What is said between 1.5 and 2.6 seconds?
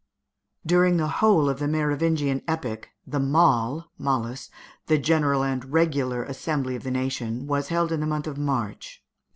the Merovingian